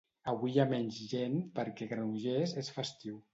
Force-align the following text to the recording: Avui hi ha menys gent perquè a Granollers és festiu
Avui 0.31 0.53
hi 0.53 0.61
ha 0.61 0.63
menys 0.71 0.97
gent 1.11 1.35
perquè 1.59 1.89
a 1.91 1.93
Granollers 1.93 2.57
és 2.65 2.73
festiu 2.81 3.23